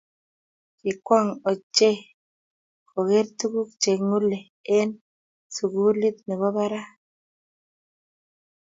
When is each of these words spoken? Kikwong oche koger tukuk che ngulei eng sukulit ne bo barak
Kikwong 0.79 1.29
oche 1.51 1.91
koger 2.89 3.27
tukuk 3.37 3.69
che 3.81 3.91
ngulei 4.05 4.45
eng 4.77 4.93
sukulit 5.55 6.17
ne 6.23 6.33
bo 6.39 6.49
barak 6.55 6.89